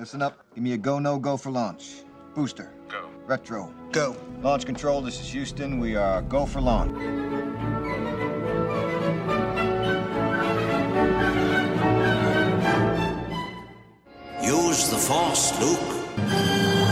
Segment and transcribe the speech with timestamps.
[0.00, 0.42] Listen up.
[0.54, 1.96] Give me a go, no go for launch.
[2.34, 2.72] Booster.
[2.88, 3.10] Go.
[3.26, 3.70] Retro.
[3.92, 4.16] Go.
[4.40, 5.78] Launch control, this is Houston.
[5.78, 6.96] We are go for launch.
[14.42, 16.90] Use the Force, Luke.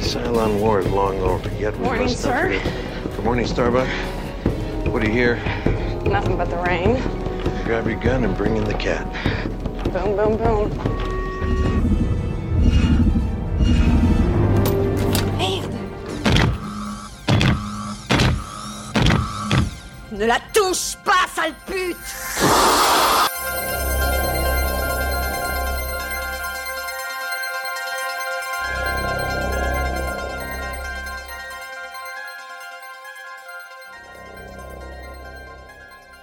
[0.00, 2.42] Cylon War is long over, yet we Morning, must not sir.
[2.48, 2.83] forget- Good
[3.24, 3.88] morning, Starbuck.
[4.92, 5.36] What do you hear?
[6.04, 7.02] Nothing but the rain.
[7.64, 9.10] Grab your gun and bring in the cat.
[9.92, 10.70] Boom, boom, boom.
[20.12, 23.23] Ne la touche pas, sale pute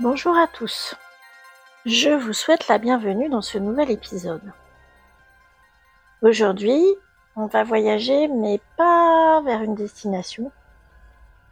[0.01, 0.95] Bonjour à tous.
[1.85, 4.51] Je vous souhaite la bienvenue dans ce nouvel épisode.
[6.23, 6.83] Aujourd'hui,
[7.35, 10.51] on va voyager mais pas vers une destination.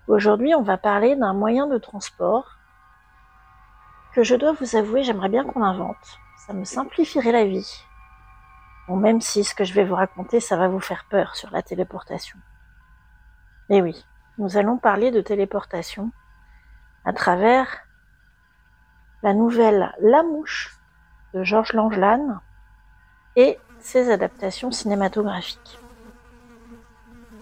[0.07, 2.57] Aujourd'hui, on va parler d'un moyen de transport
[4.15, 6.17] que je dois vous avouer, j'aimerais bien qu'on invente.
[6.47, 7.83] Ça me simplifierait la vie.
[8.87, 11.51] Bon, même si ce que je vais vous raconter, ça va vous faire peur sur
[11.51, 12.39] la téléportation.
[13.69, 14.03] Eh oui,
[14.39, 16.09] nous allons parler de téléportation
[17.05, 17.85] à travers
[19.23, 20.77] la nouvelle La Mouche
[21.33, 22.39] de Georges Langelan
[23.35, 25.79] et ses adaptations cinématographiques.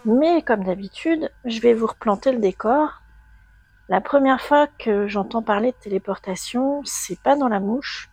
[0.06, 3.02] Mais comme d'habitude, je vais vous replanter le décor.
[3.90, 8.10] La première fois que j'entends parler de téléportation, c'est pas dans La Mouche,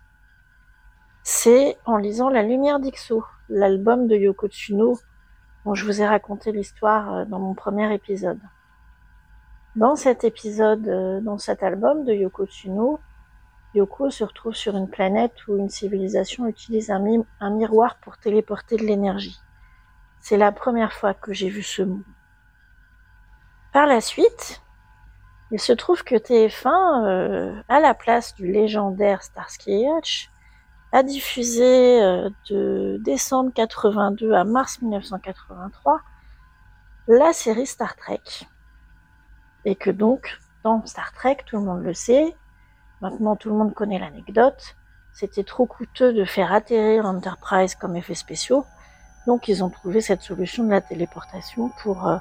[1.23, 4.98] c'est en lisant La Lumière d'Ixo, l'album de Yoko Tsuno
[5.65, 8.41] dont je vous ai raconté l'histoire euh, dans mon premier épisode.
[9.77, 13.01] Dans cet épisode, euh, dans cet album de Yoko Tsuno,
[13.75, 18.19] Yoko se retrouve sur une planète où une civilisation utilise un, mi- un miroir pour
[18.19, 19.40] téléporter de l'énergie.
[20.20, 22.02] C'est la première fois que j'ai vu ce mot.
[23.73, 24.62] Par la suite,
[25.51, 30.30] il se trouve que TF1, euh, à la place du légendaire Starsky et Hutch,
[30.92, 36.01] a diffusé euh, de décembre 82 à mars 1983
[37.08, 38.23] la série Star Trek.
[39.64, 42.36] Et que donc, dans Star Trek, tout le monde le sait,
[43.05, 44.77] Maintenant, tout le monde connaît l'anecdote.
[45.13, 48.65] C'était trop coûteux de faire atterrir Enterprise comme effet spéciaux.
[49.27, 52.17] Donc, ils ont trouvé cette solution de la téléportation pour euh,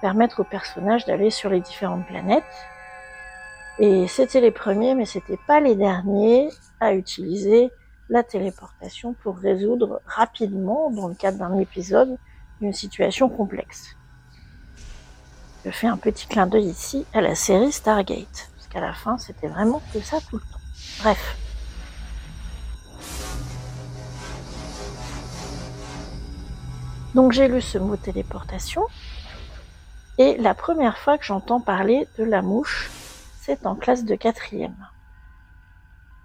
[0.00, 2.44] permettre aux personnages d'aller sur les différentes planètes.
[3.78, 6.48] Et c'était les premiers, mais c'était pas les derniers
[6.80, 7.70] à utiliser
[8.08, 12.16] la téléportation pour résoudre rapidement, dans le cadre d'un épisode,
[12.62, 13.98] une situation complexe.
[15.66, 19.82] Je fais un petit clin d'œil ici à la série Stargate la fin, c'était vraiment
[19.92, 20.60] que ça tout le temps.
[21.00, 21.36] Bref.
[27.14, 28.82] Donc j'ai lu ce mot téléportation,
[30.18, 32.90] et la première fois que j'entends parler de la mouche,
[33.40, 34.88] c'est en classe de quatrième.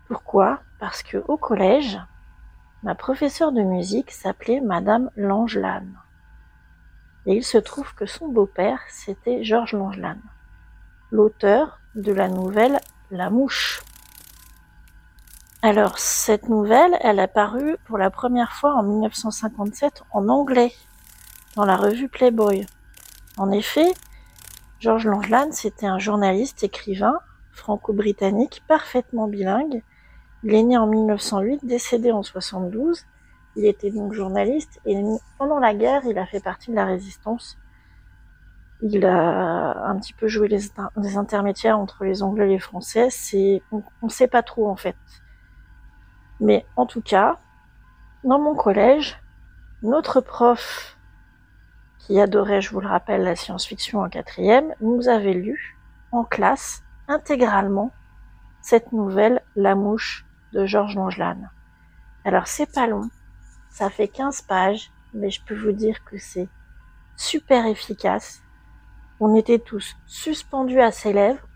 [0.07, 0.59] Pourquoi?
[0.79, 1.99] Parce que au collège,
[2.83, 5.83] ma professeure de musique s'appelait Madame Langelan.
[7.25, 10.17] Et il se trouve que son beau-père, c'était Georges Langelan,
[11.11, 13.81] l'auteur de la nouvelle La Mouche.
[15.63, 20.71] Alors, cette nouvelle, elle a paru pour la première fois en 1957 en anglais,
[21.55, 22.67] dans la revue Playboy.
[23.37, 23.91] En effet,
[24.79, 27.19] Georges Langelan, c'était un journaliste, écrivain,
[27.51, 29.81] franco-britannique, parfaitement bilingue.
[30.43, 33.05] Il est né en 1908, décédé en 72.
[33.55, 34.95] Il était donc journaliste et
[35.39, 37.57] pendant la guerre, il a fait partie de la résistance
[38.81, 43.09] il a un petit peu joué les, intermédiaires entre les Anglais et les Français.
[43.71, 44.95] On ne sait pas trop en fait.
[46.39, 47.39] Mais en tout cas,
[48.23, 49.19] dans mon collège,
[49.81, 50.97] notre prof,
[51.99, 55.77] qui adorait, je vous le rappelle, la science-fiction en quatrième, nous avait lu
[56.11, 57.91] en classe intégralement
[58.61, 61.37] cette nouvelle La Mouche de Georges Langelan.
[62.23, 63.09] Alors c'est pas long,
[63.69, 66.47] ça fait 15 pages, mais je peux vous dire que c'est
[67.15, 68.43] super efficace
[69.19, 71.47] on était tous suspendus à ses lèvres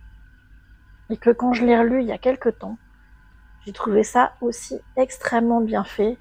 [1.10, 2.78] et que quand je l'ai relu il y a quelque temps,
[3.66, 6.18] j'ai trouvé ça aussi extrêmement bien fait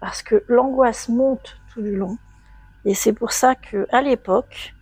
[0.00, 2.18] parce que l'angoisse monte tout du long
[2.84, 4.74] et c'est pour ça que à l'époque,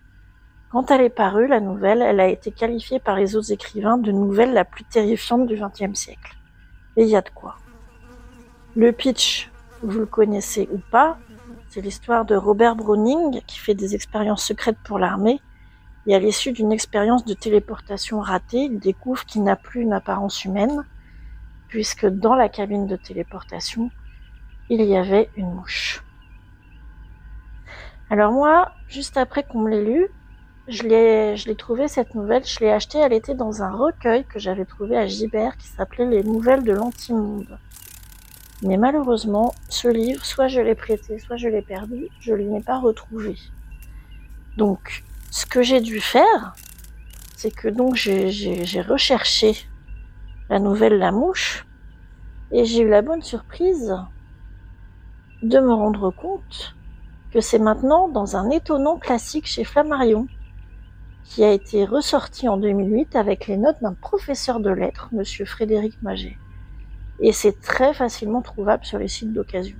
[0.71, 4.11] quand elle est parue, la nouvelle, elle a été qualifiée par les autres écrivains de
[4.11, 6.35] nouvelle la plus terrifiante du XXe siècle.
[6.97, 7.57] Et il y a de quoi.
[8.75, 9.51] Le pitch,
[9.83, 11.17] vous le connaissez ou pas,
[11.69, 15.39] c'est l'histoire de Robert Browning qui fait des expériences secrètes pour l'armée
[16.05, 20.43] Et à l'issue d'une expérience de téléportation ratée, il découvre qu'il n'a plus une apparence
[20.43, 20.85] humaine,
[21.69, 23.89] puisque dans la cabine de téléportation,
[24.69, 26.03] il y avait une mouche.
[28.09, 30.07] Alors moi, juste après qu'on me l'ait lu,
[30.67, 34.23] je l'ai, je l'ai trouvé cette nouvelle, je l'ai achetée, elle était dans un recueil
[34.25, 37.57] que j'avais trouvé à Gibert qui s'appelait Les Nouvelles de l'Antimonde.
[38.61, 42.61] Mais malheureusement, ce livre, soit je l'ai prêté, soit je l'ai perdu, je ne l'ai
[42.61, 43.35] pas retrouvé.
[44.55, 45.03] Donc,
[45.33, 46.53] ce que j'ai dû faire,
[47.35, 49.57] c'est que donc j'ai, recherché
[50.47, 51.65] la nouvelle La Mouche
[52.51, 53.95] et j'ai eu la bonne surprise
[55.41, 56.75] de me rendre compte
[57.31, 60.27] que c'est maintenant dans un étonnant classique chez Flammarion
[61.23, 65.99] qui a été ressorti en 2008 avec les notes d'un professeur de lettres, monsieur Frédéric
[66.03, 66.37] Maget.
[67.21, 69.77] Et c'est très facilement trouvable sur les sites d'occasion.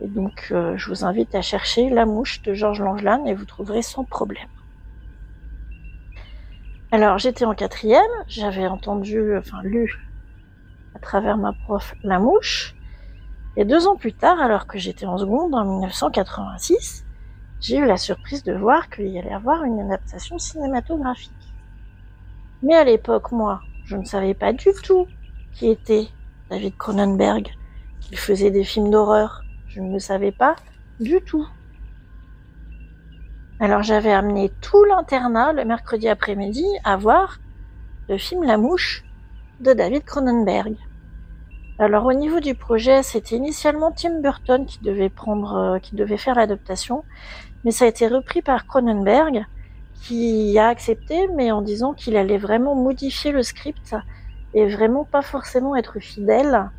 [0.00, 3.44] Et donc, euh, je vous invite à chercher La Mouche de Georges Langelan et vous
[3.44, 4.48] trouverez sans problème.
[6.90, 10.08] Alors, j'étais en quatrième, j'avais entendu, enfin lu
[10.94, 12.74] à travers ma prof La Mouche.
[13.56, 17.04] Et deux ans plus tard, alors que j'étais en seconde, en 1986,
[17.60, 21.32] j'ai eu la surprise de voir qu'il y allait avoir une adaptation cinématographique.
[22.62, 25.06] Mais à l'époque, moi, je ne savais pas du tout
[25.52, 26.08] qui était
[26.50, 27.48] David Cronenberg,
[28.00, 29.42] qu'il faisait des films d'horreur.
[29.68, 30.56] Je ne le savais pas
[31.00, 31.46] du tout.
[33.60, 37.38] Alors j'avais amené tout l'internat le mercredi après-midi à voir
[38.08, 39.04] le film La Mouche
[39.60, 40.76] de David Cronenberg.
[41.80, 46.16] Alors au niveau du projet, c'était initialement Tim Burton qui devait prendre, euh, qui devait
[46.16, 47.04] faire l'adaptation,
[47.64, 49.44] mais ça a été repris par Cronenberg
[50.02, 53.96] qui a accepté, mais en disant qu'il allait vraiment modifier le script
[54.54, 56.70] et vraiment pas forcément être fidèle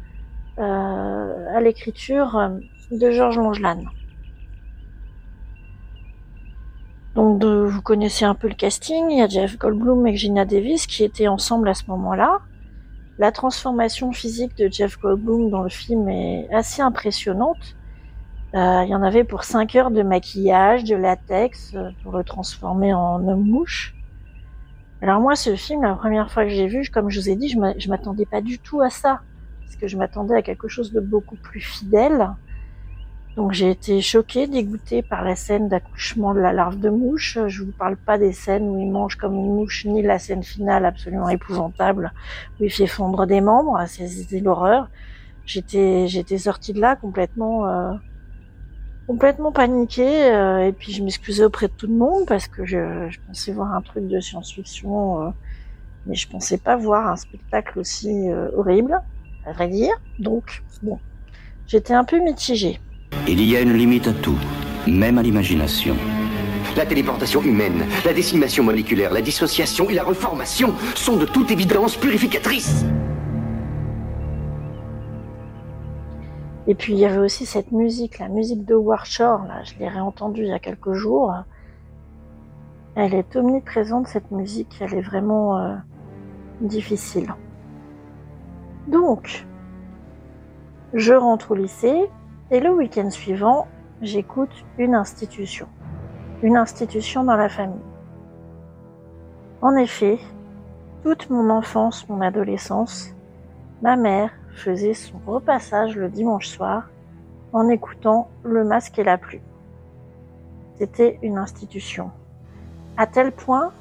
[0.57, 2.49] euh, à l'écriture
[2.91, 3.83] de Georges Langelan.
[7.15, 10.87] Donc vous connaissez un peu le casting, il y a Jeff Goldblum et Gina Davis
[10.87, 12.39] qui étaient ensemble à ce moment-là.
[13.17, 17.75] La transformation physique de Jeff Goldblum dans le film est assez impressionnante.
[18.55, 22.23] Euh, il y en avait pour 5 heures de maquillage, de latex, euh, pour le
[22.23, 23.93] transformer en homme mouche.
[25.01, 27.49] Alors moi, ce film, la première fois que j'ai vu, comme je vous ai dit,
[27.49, 29.21] je m'attendais pas du tout à ça.
[29.63, 32.29] Parce que je m'attendais à quelque chose de beaucoup plus fidèle.
[33.35, 37.37] Donc j'ai été choquée, dégoûtée par la scène d'accouchement de la larve de mouche.
[37.47, 40.43] Je vous parle pas des scènes où il mange comme une mouche, ni la scène
[40.43, 42.11] finale absolument épouvantable
[42.59, 43.79] où il fait fondre des membres.
[43.87, 44.89] C'est l'horreur.
[45.45, 47.93] J'étais, j'étais sortie de là complètement, euh,
[49.07, 50.31] complètement paniquée.
[50.31, 53.51] Euh, et puis je m'excusais auprès de tout le monde parce que je, je pensais
[53.53, 55.29] voir un truc de science-fiction, euh,
[56.05, 59.01] mais je pensais pas voir un spectacle aussi euh, horrible,
[59.45, 59.93] à vrai dire.
[60.19, 60.99] Donc bon,
[61.67, 62.79] j'étais un peu mitigée.
[63.27, 64.37] Il y a une limite à tout,
[64.87, 65.95] même à l'imagination.
[66.75, 71.95] La téléportation humaine, la décimation moléculaire, la dissociation et la reformation sont de toute évidence
[71.95, 72.85] purificatrices.
[76.67, 79.87] Et puis il y avait aussi cette musique, la musique de Warshore, là, je l'ai
[79.87, 81.33] réentendue il y a quelques jours.
[82.95, 85.75] Elle est omniprésente cette musique, elle est vraiment euh,
[86.61, 87.33] difficile.
[88.87, 89.45] Donc,
[90.93, 92.09] je rentre au lycée
[92.51, 93.67] et le week-end suivant,
[94.01, 95.67] j'écoute une institution.
[96.41, 97.77] Une institution dans la famille.
[99.61, 100.17] En effet,
[101.03, 103.13] toute mon enfance, mon adolescence,
[103.81, 106.89] ma mère faisait son repassage le dimanche soir
[107.53, 109.41] en écoutant Le Masque et la Pluie.
[110.77, 112.11] C'était une institution.
[112.97, 113.71] À tel point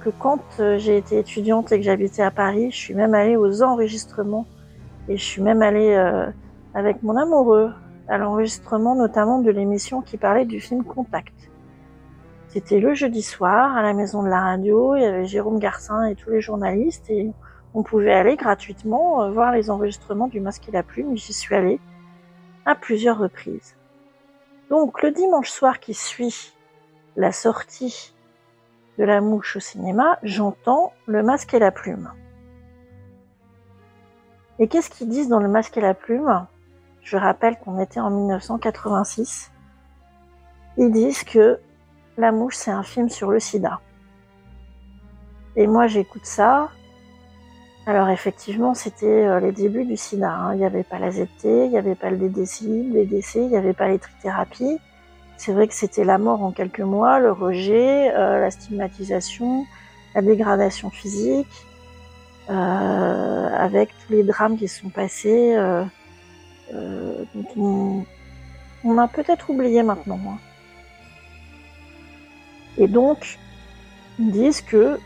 [0.00, 3.36] que quand euh, j'ai été étudiante et que j'habitais à Paris, je suis même allée
[3.36, 4.46] aux enregistrements
[5.08, 6.26] et je suis même allée euh,
[6.74, 7.72] avec mon amoureux
[8.10, 11.32] à l'enregistrement notamment de l'émission qui parlait du film Contact.
[12.48, 16.04] C'était le jeudi soir à la maison de la radio, il y avait Jérôme Garcin
[16.04, 17.30] et tous les journalistes et
[17.72, 21.16] on pouvait aller gratuitement euh, voir les enregistrements du Masque et la Plume.
[21.16, 21.78] J'y suis allée
[22.66, 23.76] à plusieurs reprises.
[24.68, 26.52] Donc le dimanche soir qui suit
[27.14, 28.12] la sortie
[28.98, 32.10] de la mouche au cinéma, j'entends le Masque et la Plume.
[34.58, 36.46] Et qu'est-ce qu'ils disent dans le Masque et la Plume?
[37.02, 39.50] Je rappelle qu'on était en 1986.
[40.76, 41.58] Ils disent que
[42.16, 43.80] La mouche c'est un film sur le sida.
[45.56, 46.70] Et moi j'écoute ça,
[47.86, 50.30] alors effectivement, c'était euh, les débuts du sida.
[50.30, 50.54] Hein.
[50.54, 53.48] Il n'y avait pas la ZT, il n'y avait pas le DDC, les décès, il
[53.48, 54.78] n'y avait pas les trithérapies.
[55.36, 59.64] C'est vrai que c'était la mort en quelques mois, le rejet, euh, la stigmatisation,
[60.14, 61.66] la dégradation physique,
[62.50, 65.56] euh, avec tous les drames qui sont passés,
[66.72, 67.24] euh
[68.84, 70.20] on, a peut-être oublié maintenant.
[70.26, 70.38] Hein.
[72.78, 73.38] Et donc,
[74.18, 74.98] Ils disent que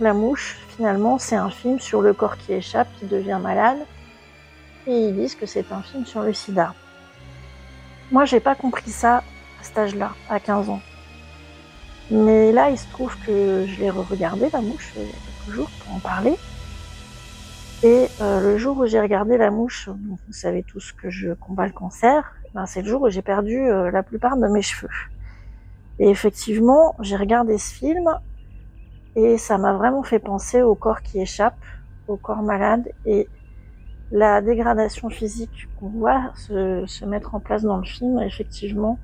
[0.00, 3.78] La Mouche, finalement, c'est un film sur le corps qui échappe, qui devient malade.
[4.86, 6.74] Et ils disent que c'est un film sur le sida.
[8.10, 9.22] Moi, j'ai pas compris ça à
[9.62, 10.80] cet âge-là, à 15 ans.
[12.10, 15.54] Mais là, il se trouve que je l'ai re-regardé, La Mouche, il y a quelques
[15.54, 16.36] jours, pour en parler.
[17.84, 21.66] Et euh, le jour où j'ai regardé La Mouche, vous savez tous que je combats
[21.66, 24.90] le cancer, ben, c'est le jour où j'ai perdu euh, la plupart de mes cheveux.
[26.00, 28.10] Et effectivement, j'ai regardé ce film
[29.14, 31.58] et ça m'a vraiment fait penser au corps qui échappe,
[32.08, 33.28] au corps malade et
[34.10, 38.98] la dégradation physique qu'on voit se, se, mettre en place dans le film, effectivement,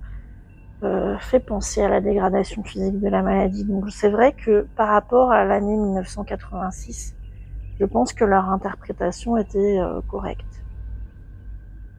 [0.83, 3.65] euh, fait penser à la dégradation physique de la maladie.
[3.65, 7.15] Donc c'est vrai que par rapport à l'année 1986,
[7.81, 10.65] je pense que leur interprétation était euh, correcte.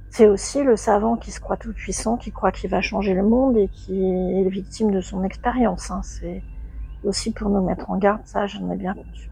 [0.10, 3.24] C'est aussi le savant qui se croit tout puissant, qui croit qu'il va changer le
[3.24, 5.91] monde et qui est victime de son expérience.
[5.91, 6.01] Hein.
[6.03, 6.41] C'est
[7.03, 9.29] aussi pour nous mettre en garde, ça j'en ai bien conscience.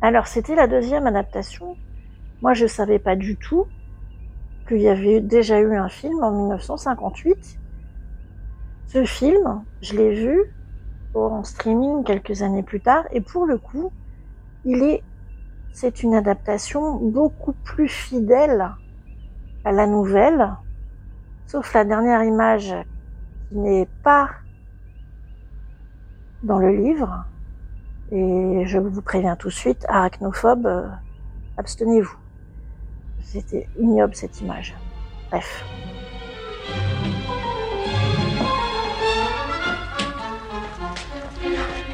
[0.00, 1.76] Alors c'était la deuxième adaptation.
[2.42, 3.66] Moi je savais pas du tout
[4.66, 7.60] qu'il y avait déjà eu un film en 1958.
[8.88, 10.52] Ce film, je l'ai vu
[11.14, 13.92] en streaming quelques années plus tard et pour le coup,
[14.64, 15.02] il est,
[15.72, 18.70] c'est une adaptation beaucoup plus fidèle
[19.64, 20.54] à la nouvelle,
[21.46, 22.74] sauf la dernière image
[23.48, 24.30] qui n'est pas
[26.42, 27.24] dans le livre.
[28.10, 30.88] Et je vous préviens tout de suite, arachnophobe, euh,
[31.56, 32.16] abstenez-vous.
[33.22, 34.74] C'était ignoble cette image.
[35.30, 35.64] Bref.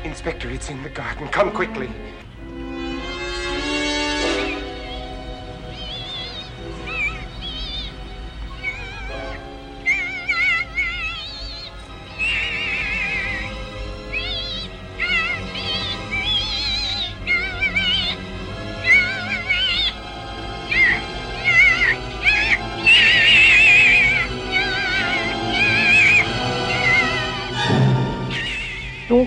[0.05, 1.27] Inspector, it's in the garden.
[1.33, 1.89] Come quickly.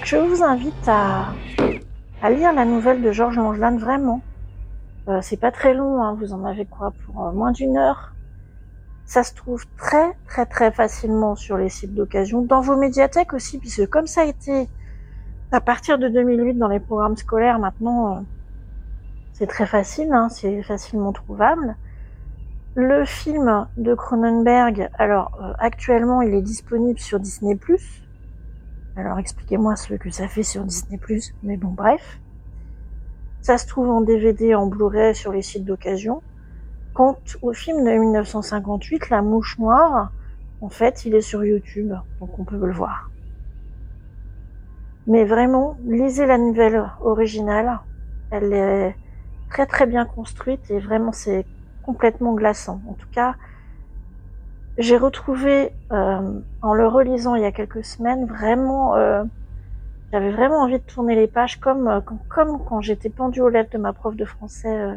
[0.08, 1.34] Je vous invite à,
[2.30, 4.22] lire la nouvelle de Georges Langelan, vraiment.
[5.10, 8.14] Euh, c'est pas très long, hein, vous en avez quoi pour euh, moins d'une heure.
[9.04, 13.58] Ça se trouve très très très facilement sur les sites d'occasion, dans vos médiathèques aussi,
[13.58, 14.70] puisque comme ça a été
[15.52, 18.20] à partir de 2008 dans les programmes scolaires, maintenant euh,
[19.34, 21.76] c'est très facile, hein, c'est facilement trouvable.
[22.76, 27.60] Le film de Cronenberg, alors actuellement il est disponible sur Disney+.
[28.98, 31.00] Alors expliquez-moi ce que ça fait sur Disney+,
[31.44, 32.20] mais bon bref.
[33.42, 36.24] Ça se trouve en DVD, en Blu-ray sur les sites d'occasion.
[36.96, 40.12] Quant au film de 1958, La Mouche Noire,
[40.62, 43.12] en fait, il est sur YouTube, donc on peut le voir.
[45.06, 47.80] Mais vraiment, lisez la nouvelle originale.
[48.32, 48.96] Elle est
[49.52, 51.46] très très bien construite et vraiment c'est
[51.84, 52.82] complètement glaçant.
[52.90, 53.36] En tout cas,
[54.78, 59.24] j'ai retrouvé euh, en le relisant il y a quelques semaines vraiment euh,
[60.12, 63.50] j'avais vraiment envie de tourner les pages comme euh, comme, comme quand j'étais pendue aux
[63.50, 64.96] lettres de ma prof de français euh,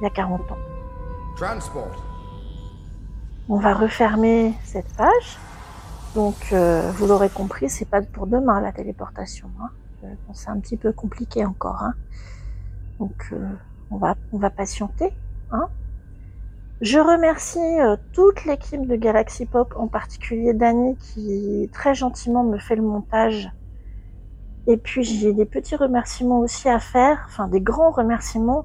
[0.00, 0.58] il y a 40 ans.
[1.36, 2.04] Transport.
[3.48, 5.38] On va refermer cette page.
[6.14, 9.50] Donc euh, vous l'aurez compris, c'est pas pour demain la téléportation.
[9.60, 9.70] Hein.
[10.32, 11.82] C'est un petit peu compliqué encore.
[11.82, 11.94] Hein.
[13.00, 13.34] Donc
[13.90, 15.12] on va on va patienter.
[15.50, 15.68] Hein.
[16.80, 22.56] Je remercie euh, toute l'équipe de Galaxy Pop, en particulier Dani qui très gentiment me
[22.56, 23.50] fait le montage.
[24.68, 28.64] Et puis j'ai des petits remerciements aussi à faire, enfin des grands remerciements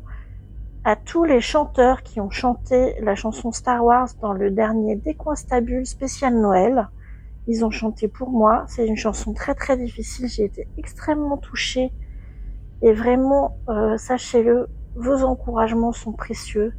[0.84, 5.88] à tous les chanteurs qui ont chanté la chanson Star Wars dans le dernier Décoinstabule
[5.88, 6.90] spécial Noël.
[7.48, 8.66] Ils ont chanté pour moi.
[8.68, 10.28] C'est une chanson très très difficile.
[10.28, 11.92] J'ai été extrêmement touchée.
[12.84, 16.74] Et vraiment, euh, sachez-le, vos encouragements sont précieux.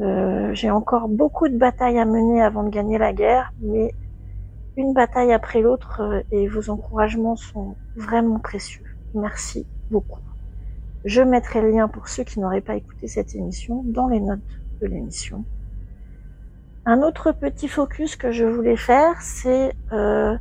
[0.00, 3.94] Euh, j'ai encore beaucoup de batailles à mener avant de gagner la guerre, mais
[4.76, 8.84] une bataille après l'autre euh, et vos encouragements sont vraiment précieux.
[9.14, 10.20] Merci beaucoup.
[11.04, 14.40] Je mettrai le lien pour ceux qui n'auraient pas écouté cette émission dans les notes
[14.80, 15.44] de l'émission.
[16.86, 20.36] Un autre petit focus que je voulais faire, c'est euh,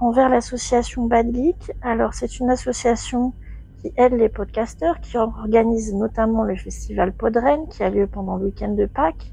[0.00, 1.70] envers l'association Bad Geek.
[1.82, 3.32] Alors c'est une association
[3.82, 8.46] qui aide les podcasteurs, qui organise notamment le festival Podren qui a lieu pendant le
[8.46, 9.32] week-end de Pâques.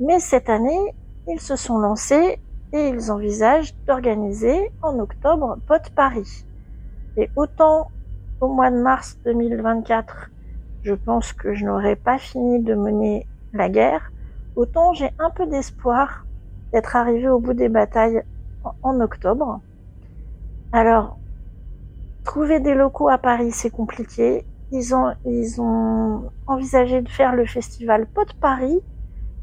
[0.00, 0.94] Mais cette année,
[1.28, 2.40] ils se sont lancés
[2.72, 6.44] et ils envisagent d'organiser en octobre Pod Paris.
[7.16, 7.88] Et autant
[8.40, 10.30] au mois de mars 2024,
[10.82, 14.10] je pense que je n'aurai pas fini de mener la guerre,
[14.56, 16.24] autant j'ai un peu d'espoir
[16.72, 18.22] d'être arrivé au bout des batailles
[18.82, 19.60] en octobre.
[20.72, 21.19] Alors,
[22.30, 24.46] trouver des locaux à Paris, c'est compliqué.
[24.70, 28.78] Ils ont, envisagé de faire le festival Pot Paris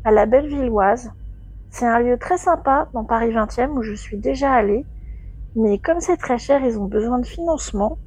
[0.05, 1.11] à la Bellevilloise.
[1.69, 4.85] C'est un lieu très sympa dans Paris 20e où je suis déjà allée.
[5.57, 7.97] Mais comme c'est très cher, ils ont besoin de financement.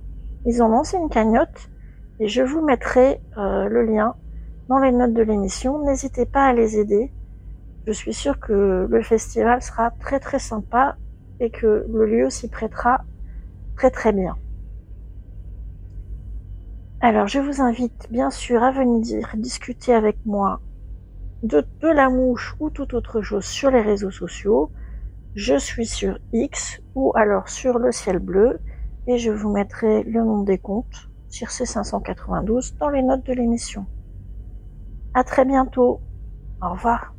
[0.46, 1.68] Ils ont lancé une cagnotte
[2.18, 4.14] et je vous mettrai euh, le lien
[4.70, 5.84] dans les notes de l'émission.
[5.84, 7.12] N'hésitez pas à les aider.
[7.86, 10.96] Je suis sûre que le festival sera très très sympa
[11.38, 13.02] et que le lieu s'y prêtera
[13.76, 14.36] très très bien.
[17.02, 20.60] Alors je vous invite bien sûr à venir discuter avec moi
[21.42, 24.70] de, la mouche ou toute autre chose sur les réseaux sociaux.
[25.34, 28.60] Je suis sur X ou alors sur le ciel bleu
[29.06, 33.86] et je vous mettrai le nom des comptes sur C592 dans les notes de l'émission.
[35.14, 36.02] À très bientôt.
[36.60, 37.14] Au revoir.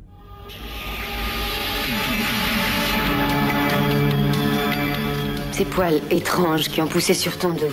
[5.50, 7.66] Ces poils étranges qui ont poussé sur ton dos,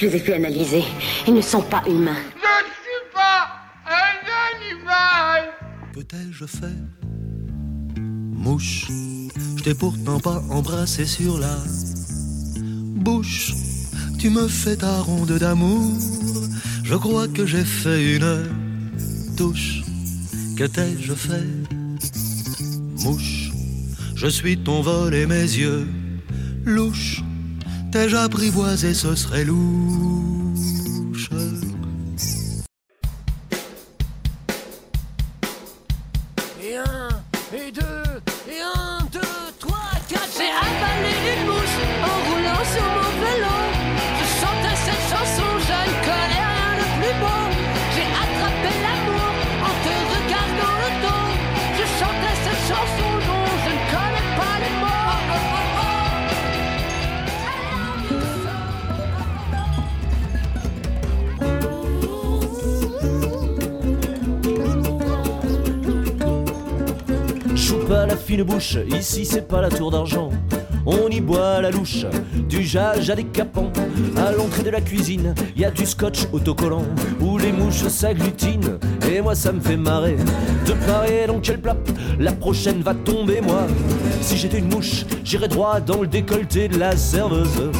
[0.00, 0.84] je les ai fait analyser.
[1.26, 2.22] Ils ne sont pas humains.
[2.34, 3.48] Je ne suis pas
[3.86, 4.16] un
[4.54, 5.52] animal
[5.92, 6.78] Peut-être fait
[8.32, 8.88] mouche?
[9.58, 11.56] Je t'ai pourtant pas embrassé sur la
[12.56, 13.52] bouche.
[14.18, 15.92] Tu me fais ta ronde d'amour.
[16.82, 18.48] Je crois que j'ai fait une
[19.36, 19.82] touche.
[20.56, 21.46] Que t'ai-je fait
[23.04, 23.50] Mouche?
[24.14, 25.86] Je suis ton vol et mes yeux
[26.64, 27.22] louche.
[27.90, 30.39] T'ai-je apprivoisé, ce serait louche.
[68.44, 70.30] Bouche, ici c'est pas la tour d'argent.
[70.86, 72.06] On y boit la louche,
[72.48, 73.70] du jage à des capons.
[74.16, 76.84] À l'entrée de la cuisine, y a du scotch autocollant
[77.20, 78.78] où les mouches s'agglutinent.
[79.10, 80.16] Et moi ça me fait marrer
[80.66, 81.76] de parier dans quel plat
[82.18, 83.40] la prochaine va tomber.
[83.40, 83.66] Moi,
[84.20, 87.70] si j'étais une mouche, j'irais droit dans le décolleté de la serveuse.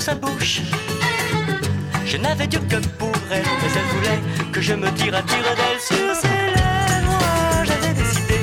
[0.00, 0.62] Sa bouche.
[2.06, 5.42] Je n'avais Dieu que pour elle, mais elle voulait que je me tire à tire
[5.58, 7.18] d'elle sur ses lèvres.
[7.64, 8.38] J'avais décidé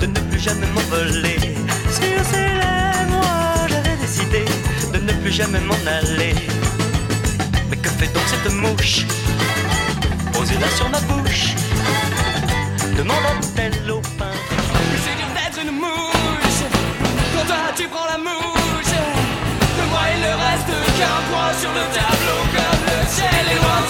[0.00, 1.38] de ne plus jamais m'envoler.
[1.90, 4.44] Sur ses lèvres, j'avais décidé
[4.94, 6.34] de ne plus jamais m'en aller.
[7.68, 9.04] Mais que fait donc cette mouche?
[10.32, 11.54] Posée là sur ma bouche
[12.96, 13.86] Demande-t-elle
[21.00, 23.89] qu'un point sur le tableau Comme le ciel est loin